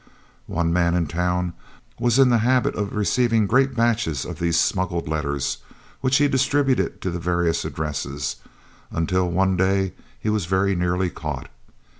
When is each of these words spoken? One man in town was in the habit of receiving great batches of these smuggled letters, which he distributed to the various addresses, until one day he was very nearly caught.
One 0.47 0.73
man 0.73 0.95
in 0.95 1.05
town 1.05 1.53
was 1.99 2.17
in 2.17 2.31
the 2.31 2.39
habit 2.39 2.73
of 2.73 2.95
receiving 2.95 3.45
great 3.45 3.75
batches 3.75 4.25
of 4.25 4.39
these 4.39 4.59
smuggled 4.59 5.07
letters, 5.07 5.59
which 5.99 6.17
he 6.17 6.27
distributed 6.27 7.01
to 7.01 7.11
the 7.11 7.19
various 7.19 7.65
addresses, 7.65 8.37
until 8.89 9.29
one 9.29 9.55
day 9.57 9.93
he 10.19 10.31
was 10.31 10.47
very 10.47 10.73
nearly 10.73 11.11
caught. 11.11 11.49